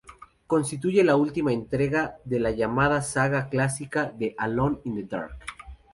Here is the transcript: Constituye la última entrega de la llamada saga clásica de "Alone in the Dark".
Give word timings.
Constituye 0.47 1.03
la 1.03 1.15
última 1.15 1.53
entrega 1.53 2.17
de 2.25 2.39
la 2.39 2.49
llamada 2.49 3.03
saga 3.03 3.49
clásica 3.49 4.05
de 4.11 4.33
"Alone 4.35 4.79
in 4.83 4.95
the 4.95 5.03
Dark". 5.15 5.37